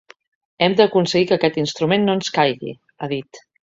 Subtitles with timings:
[0.67, 3.47] Hem d’aconseguir que aquest instrument no ens caigui, ha dit.